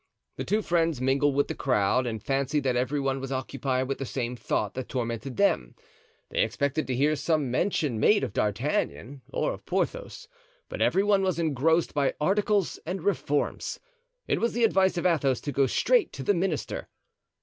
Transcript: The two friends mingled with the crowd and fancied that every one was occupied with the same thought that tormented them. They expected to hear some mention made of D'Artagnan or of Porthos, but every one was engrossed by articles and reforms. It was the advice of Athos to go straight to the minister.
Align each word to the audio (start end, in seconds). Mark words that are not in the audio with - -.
The 0.37 0.43
two 0.45 0.63
friends 0.63 0.99
mingled 0.99 1.35
with 1.35 1.47
the 1.47 1.53
crowd 1.53 2.07
and 2.07 2.23
fancied 2.23 2.63
that 2.63 2.75
every 2.75 2.99
one 2.99 3.21
was 3.21 3.31
occupied 3.31 3.87
with 3.87 3.99
the 3.99 4.05
same 4.07 4.35
thought 4.35 4.73
that 4.73 4.89
tormented 4.89 5.37
them. 5.37 5.75
They 6.29 6.39
expected 6.41 6.87
to 6.87 6.95
hear 6.95 7.15
some 7.15 7.51
mention 7.51 7.99
made 7.99 8.23
of 8.23 8.33
D'Artagnan 8.33 9.21
or 9.31 9.53
of 9.53 9.63
Porthos, 9.67 10.27
but 10.69 10.81
every 10.81 11.03
one 11.03 11.21
was 11.21 11.37
engrossed 11.37 11.93
by 11.93 12.15
articles 12.19 12.79
and 12.83 13.03
reforms. 13.03 13.79
It 14.27 14.41
was 14.41 14.53
the 14.53 14.63
advice 14.63 14.97
of 14.97 15.05
Athos 15.05 15.39
to 15.41 15.51
go 15.51 15.67
straight 15.67 16.11
to 16.13 16.23
the 16.23 16.33
minister. 16.33 16.87